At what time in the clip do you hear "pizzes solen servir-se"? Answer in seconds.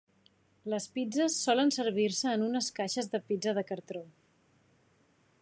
0.95-2.33